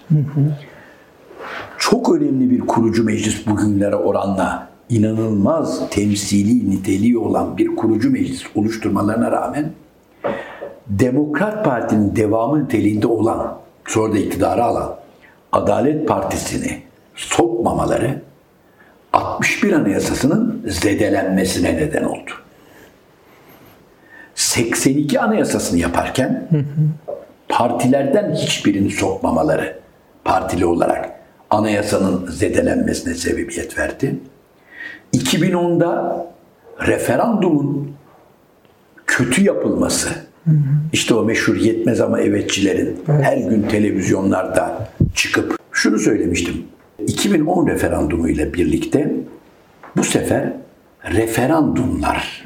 [1.78, 9.32] Çok önemli bir kurucu meclis bugünlere oranla inanılmaz temsili niteliği olan bir kurucu meclis oluşturmalarına
[9.32, 9.70] rağmen
[10.88, 14.96] Demokrat Parti'nin devamı niteliğinde olan, sonra da iktidarı alan
[15.52, 16.82] Adalet Partisi'ni
[17.14, 18.22] sokmamaları
[19.12, 22.30] 61 Anayasası'nın zedelenmesine neden oldu.
[24.36, 26.48] 82 Anayasası'nı yaparken
[27.48, 29.78] partilerden hiçbirini sokmamaları
[30.24, 31.10] partili olarak
[31.50, 34.16] anayasanın zedelenmesine sebebiyet verdi.
[35.14, 36.26] 2010'da
[36.86, 37.92] referandumun
[39.06, 40.08] kötü yapılması,
[40.92, 46.54] işte o meşhur yetmez ama evetçilerin her gün televizyonlarda çıkıp şunu söylemiştim.
[47.06, 49.14] 2010 referandumu ile birlikte
[49.96, 50.52] bu sefer
[51.14, 52.44] referandumlar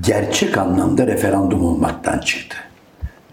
[0.00, 2.56] gerçek anlamda referandum olmaktan çıktı.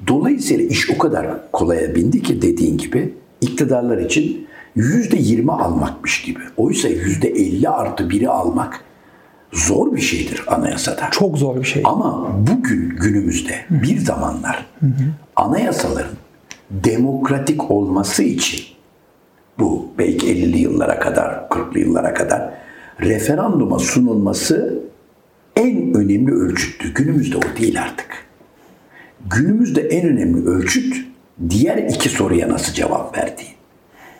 [0.08, 6.40] Dolayısıyla iş o kadar kolaya bindi ki dediğin gibi iktidarlar için yüzde yirmi almakmış gibi.
[6.58, 8.80] Oysa yüzde elli artı biri almak
[9.52, 11.10] zor bir şeydir anayasada.
[11.12, 11.84] Çok zor bir şey.
[11.86, 14.66] Ama bugün günümüzde bir zamanlar
[15.36, 16.16] anayasaların
[16.72, 18.66] demokratik olması için
[19.60, 22.54] bu belki 50'li yıllara kadar, 40'lı yıllara kadar
[23.02, 24.80] referanduma sunulması
[25.56, 26.94] en önemli ölçüttü.
[26.94, 28.26] Günümüzde o değil artık.
[29.30, 31.06] Günümüzde en önemli ölçüt
[31.50, 33.54] diğer iki soruya nasıl cevap verdiği.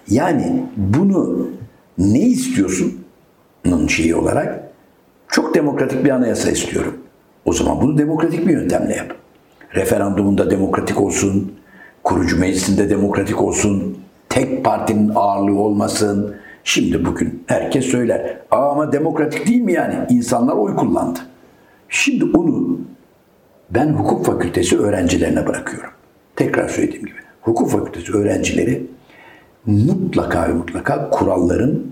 [0.10, 1.50] Yani bunu
[1.98, 3.04] ne istiyorsun?
[3.88, 4.64] şeyi olarak
[5.28, 6.98] çok demokratik bir anayasa istiyorum.
[7.46, 9.16] O zaman bunu demokratik bir yöntemle yap.
[9.76, 11.54] Referandumunda demokratik olsun,
[12.04, 13.98] kurucu meclisinde demokratik olsun,
[14.30, 16.36] tek partinin ağırlığı olmasın.
[16.64, 18.38] Şimdi bugün herkes söyler.
[18.52, 19.96] Aa, ama demokratik değil mi yani?
[20.10, 21.20] İnsanlar oy kullandı.
[21.90, 22.80] Şimdi onu
[23.70, 25.90] ben hukuk fakültesi öğrencilerine bırakıyorum.
[26.36, 27.18] Tekrar söylediğim gibi.
[27.42, 28.88] Hukuk fakültesi öğrencileri
[29.66, 31.84] mutlaka ve mutlaka kuralların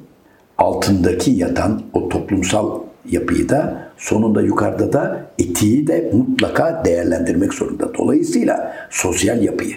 [0.58, 2.80] altındaki yatan o toplumsal
[3.10, 7.94] yapıyı da sonunda yukarıda da etiği de mutlaka değerlendirmek zorunda.
[7.98, 9.76] Dolayısıyla sosyal yapıyı.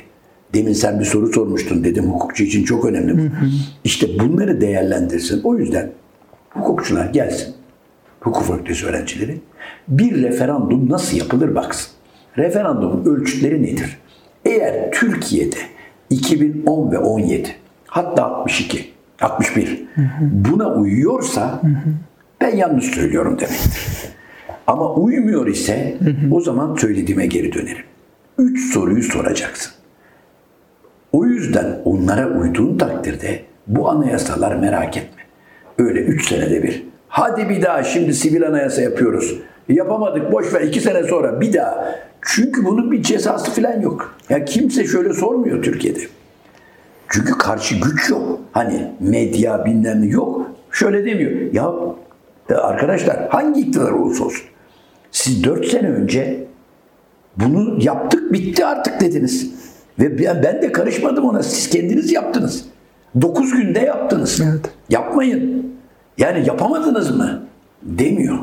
[0.54, 3.22] Demin sen bir soru sormuştun dedim hukukçu için çok önemli bu.
[3.84, 5.40] İşte bunları değerlendirsin.
[5.44, 5.90] O yüzden
[6.50, 7.54] hukukçular gelsin.
[8.20, 9.40] Hukuk fakültesi öğrencileri.
[9.88, 11.92] Bir referandum nasıl yapılır baksın.
[12.38, 13.98] Referandumun ölçütleri nedir?
[14.44, 15.56] Eğer Türkiye'de
[16.10, 17.48] 2010 ve 17
[17.86, 18.90] hatta 62,
[19.20, 19.84] 61
[20.20, 21.62] buna uyuyorsa
[22.40, 23.82] ben yanlış söylüyorum demektir.
[24.66, 25.98] Ama uymuyor ise
[26.30, 27.84] o zaman söylediğime geri dönerim.
[28.38, 29.72] Üç soruyu soracaksın.
[31.14, 35.22] O yüzden onlara uyduğun takdirde bu anayasalar merak etme.
[35.78, 36.84] Öyle üç senede bir.
[37.08, 39.38] Hadi bir daha şimdi sivil anayasa yapıyoruz.
[39.68, 41.94] Yapamadık boş ver iki sene sonra bir daha.
[42.22, 44.16] Çünkü bunun bir cezası falan yok.
[44.28, 46.00] Ya kimse şöyle sormuyor Türkiye'de.
[47.08, 48.40] Çünkü karşı güç yok.
[48.52, 50.50] Hani medya bilmem yok.
[50.70, 51.52] Şöyle demiyor.
[51.52, 51.72] Ya
[52.62, 54.46] arkadaşlar hangi iktidar olursa olsun.
[55.12, 56.44] Siz dört sene önce
[57.36, 59.63] bunu yaptık bitti artık dediniz.
[59.98, 61.42] Ve ben de karışmadım ona.
[61.42, 62.64] Siz kendiniz yaptınız.
[63.20, 64.40] Dokuz günde yaptınız.
[64.40, 64.70] Evet.
[64.90, 65.74] Yapmayın.
[66.18, 67.46] Yani yapamadınız mı?
[67.82, 68.38] Demiyor.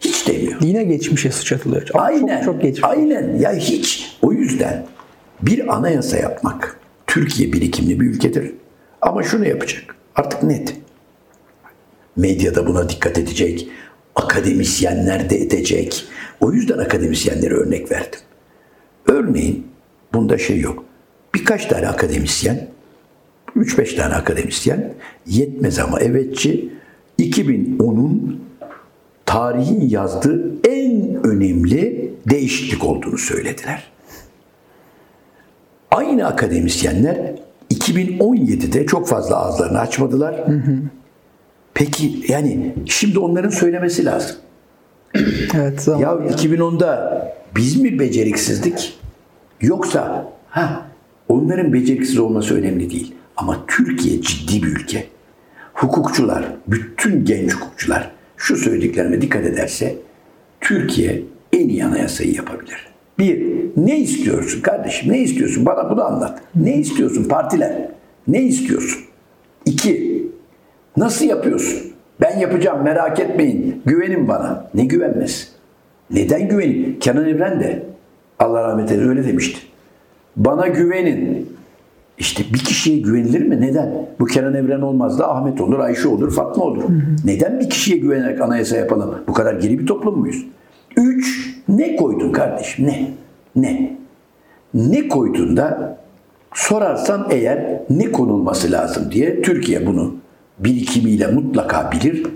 [0.00, 0.60] Hiç demiyor.
[0.60, 1.88] Yine geçmişe sıçratılıyor.
[1.94, 2.36] Ama Aynen.
[2.36, 2.84] Çok, çok geçmiş.
[2.84, 3.38] Aynen.
[3.38, 4.18] Ya hiç.
[4.22, 4.86] O yüzden
[5.42, 8.52] bir anayasa yapmak Türkiye birikimli bir ülkedir.
[9.00, 9.96] Ama şunu yapacak.
[10.14, 10.76] Artık net.
[12.16, 13.68] Medyada buna dikkat edecek.
[14.14, 16.04] Akademisyenler de edecek.
[16.40, 18.20] O yüzden akademisyenlere örnek verdim.
[19.06, 19.66] Örneğin
[20.14, 20.84] bunda şey yok.
[21.34, 22.68] Birkaç tane akademisyen,
[23.56, 24.92] 3-5 tane akademisyen
[25.26, 26.72] yetmez ama evetçi
[27.18, 28.40] 2010'un
[29.26, 33.92] tarihin yazdığı en önemli değişiklik olduğunu söylediler.
[35.90, 37.34] Aynı akademisyenler
[37.70, 40.44] 2017'de çok fazla ağızlarını açmadılar.
[41.74, 44.36] Peki yani şimdi onların söylemesi lazım.
[45.54, 45.80] Evet.
[45.80, 47.22] Zaman Ya 2010'da
[47.56, 48.98] biz mi beceriksizdik?
[49.62, 50.86] Yoksa ha
[51.28, 53.14] onların beceriksiz olması önemli değil.
[53.36, 55.06] Ama Türkiye ciddi bir ülke.
[55.74, 59.94] Hukukçular, bütün genç hukukçular şu söylediklerime dikkat ederse
[60.60, 61.22] Türkiye
[61.52, 62.86] en iyi anayasayı yapabilir.
[63.18, 63.46] Bir,
[63.76, 65.12] ne istiyorsun kardeşim?
[65.12, 65.66] Ne istiyorsun?
[65.66, 66.42] Bana bunu anlat.
[66.54, 67.88] Ne istiyorsun partiler?
[68.28, 69.00] Ne istiyorsun?
[69.66, 70.22] İki,
[70.96, 71.92] nasıl yapıyorsun?
[72.20, 73.82] Ben yapacağım merak etmeyin.
[73.86, 74.70] Güvenin bana.
[74.74, 75.52] Ne güvenmez?
[76.10, 76.96] Neden güvenin?
[77.00, 77.91] Kenan Evren de
[78.42, 79.60] Allah rahmet eylesin öyle demişti.
[80.36, 81.52] Bana güvenin.
[82.18, 83.60] İşte bir kişiye güvenilir mi?
[83.60, 84.06] Neden?
[84.20, 86.82] Bu Kenan Evren olmaz da Ahmet olur, Ayşe olur, Fatma olur.
[87.24, 89.14] Neden bir kişiye güvenerek anayasa yapalım?
[89.28, 90.46] Bu kadar geri bir toplum muyuz?
[90.96, 92.86] Üç, ne koydun kardeşim?
[92.86, 93.10] Ne?
[93.56, 93.96] Ne?
[94.74, 95.98] Ne koyduğunda
[96.54, 100.14] sorarsan eğer ne konulması lazım diye Türkiye bunu
[100.58, 102.26] birikimiyle mutlaka bilir.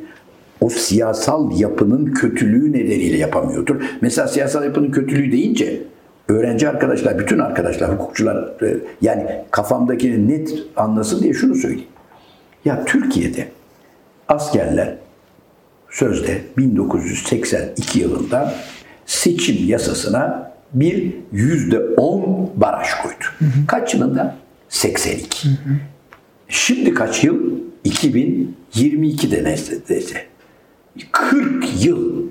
[0.60, 3.82] O siyasal yapının kötülüğü nedeniyle yapamıyordur.
[4.00, 5.82] Mesela siyasal yapının kötülüğü deyince
[6.28, 11.88] öğrenci arkadaşlar, bütün arkadaşlar, hukukçular e, yani kafamdakini net anlasın diye şunu söyleyeyim.
[12.64, 13.48] Ya Türkiye'de
[14.28, 14.96] askerler
[15.90, 18.54] sözde 1982 yılında
[19.06, 23.24] seçim yasasına bir yüzde on baraj koydu.
[23.68, 24.36] Kaç yılında?
[24.68, 25.48] 82.
[26.48, 27.56] Şimdi kaç yıl?
[27.84, 30.16] 2022'de neredeyse.
[31.12, 32.26] 40 yıl.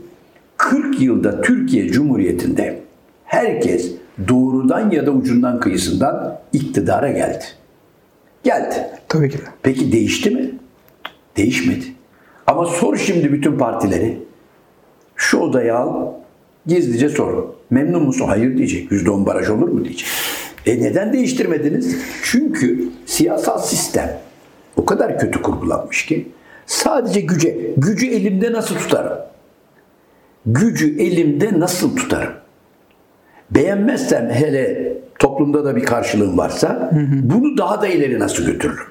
[0.58, 2.85] 40 yılda Türkiye Cumhuriyeti'nde
[3.26, 3.92] herkes
[4.28, 7.44] doğrudan ya da ucundan kıyısından iktidara geldi.
[8.44, 8.76] Geldi.
[9.08, 9.42] Tabii ki de.
[9.64, 10.52] Peki değişti mi?
[11.38, 11.86] Değişmedi.
[12.48, 14.18] Ama sor şimdi bütün partileri.
[15.16, 16.12] Şu odaya al,
[16.68, 17.44] gizlice sor.
[17.70, 18.26] Memnun musun?
[18.28, 18.92] Hayır diyecek.
[18.92, 20.08] %10 baraj olur mu diyecek.
[20.66, 21.96] E neden değiştirmediniz?
[22.24, 24.20] Çünkü siyasal sistem
[24.78, 26.28] o kadar kötü kurgulanmış ki
[26.66, 29.18] sadece güce, gücü elimde nasıl tutarım?
[30.46, 32.34] Gücü elimde nasıl tutarım?
[33.52, 36.92] Beğenmezsem hele toplumda da bir karşılığım varsa
[37.24, 38.86] bunu daha da ileri nasıl götürürüm?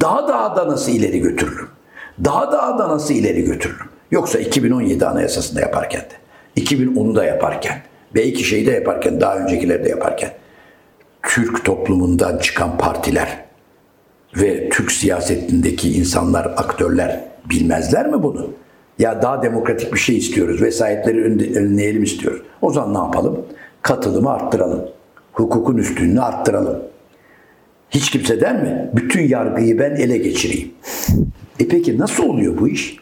[0.00, 1.68] Daha daha da nasıl ileri götürürüm?
[2.24, 3.86] Daha daha da nasıl ileri götürürüm?
[4.10, 7.82] Yoksa 2017 anayasasında yaparken de, 2010'u da yaparken,
[8.14, 10.30] belki şeyde yaparken, daha öncekileri de yaparken
[11.22, 13.44] Türk toplumundan çıkan partiler
[14.36, 18.50] ve Türk siyasetindeki insanlar, aktörler bilmezler mi bunu?
[19.02, 21.24] Ya daha demokratik bir şey istiyoruz, vesayetleri
[21.58, 22.42] önleyelim istiyoruz.
[22.62, 23.46] O zaman ne yapalım?
[23.82, 24.88] Katılımı arttıralım.
[25.32, 26.82] Hukukun üstünlüğünü arttıralım.
[27.90, 28.90] Hiç kimse der mi?
[28.94, 30.70] Bütün yargıyı ben ele geçireyim.
[31.60, 32.96] E peki nasıl oluyor bu iş?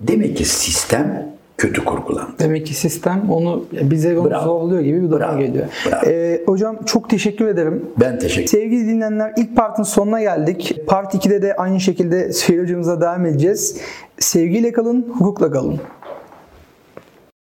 [0.00, 2.32] Demek ki sistem kötü kurgulandı.
[2.38, 4.44] Demek ki sistem onu bize onu Bravo.
[4.44, 5.38] zorluyor gibi bir Bravo.
[5.38, 5.66] geliyor.
[5.90, 6.10] Bravo.
[6.10, 7.84] Ee, hocam çok teşekkür ederim.
[8.00, 10.76] Ben teşekkür Sevgili dinleyenler ilk partın sonuna geldik.
[10.86, 12.30] Part 2'de de aynı şekilde
[12.62, 13.76] hocamıza devam edeceğiz.
[14.18, 15.80] Sevgiyle kalın, hukukla kalın.